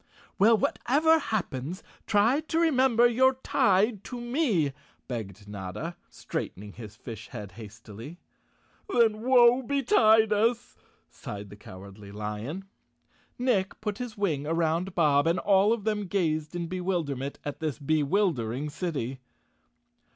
Well, 0.39 0.57
whatever 0.57 1.19
happens, 1.19 1.83
try 2.07 2.39
to 2.39 2.57
remember 2.59 3.05
you're_ 3.05 3.33
Chapter 3.35 3.37
Sixteen 3.37 3.61
tied 3.99 4.03
to 4.05 4.19
me," 4.21 4.73
begged 5.07 5.47
Notta, 5.47 5.95
straightening 6.09 6.73
his 6.73 6.95
fish 6.95 7.27
head 7.27 7.51
hastily." 7.51 8.17
Then 8.91 9.21
woe 9.21 9.61
betide 9.61 10.33
us," 10.33 10.75
sighed 11.07 11.51
the 11.51 11.55
Cowardly 11.55 12.11
Lion. 12.11 12.65
Nick 13.37 13.79
put 13.79 13.99
his 13.99 14.17
wing 14.17 14.47
around 14.47 14.95
Bob 14.95 15.27
and 15.27 15.37
all 15.37 15.71
of 15.71 15.83
them 15.83 16.07
gazed 16.07 16.55
in 16.55 16.65
bewilderment 16.65 17.37
at 17.45 17.59
this 17.59 17.77
bewildering 17.77 18.71
city. 18.71 19.19